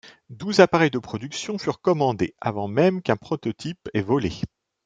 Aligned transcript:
Douze 0.31 0.61
appareils 0.61 0.89
de 0.89 0.97
production 0.97 1.59
furent 1.59 1.79
commandés 1.79 2.33
avant 2.41 2.67
même 2.67 3.03
qu'un 3.03 3.17
prototype 3.17 3.87
ait 3.93 4.01
volé. 4.01 4.31